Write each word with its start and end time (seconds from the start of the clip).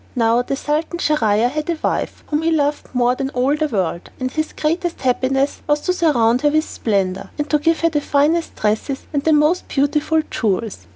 Now 0.15 0.41
the 0.41 0.55
Sultan 0.55 0.97
Schahriar 0.97 1.49
had 1.51 1.69
a 1.69 1.77
wife 1.83 2.23
whom 2.29 2.41
he 2.41 2.49
loved 2.49 2.87
more 2.91 3.13
than 3.13 3.29
all 3.35 3.55
the 3.55 3.67
world, 3.67 4.09
and 4.19 4.31
his 4.31 4.51
greatest 4.51 5.01
happiness 5.01 5.61
was 5.67 5.81
to 5.81 5.93
surround 5.93 6.41
her 6.41 6.49
with 6.49 6.65
splendour, 6.67 7.29
and 7.37 7.47
to 7.51 7.59
give 7.59 7.81
her 7.81 7.89
the 7.89 8.01
finest 8.01 8.55
dresses 8.55 9.05
and 9.13 9.23
the 9.25 9.31
most 9.31 9.67
beautiful 9.67 10.23
jewels. 10.31 10.87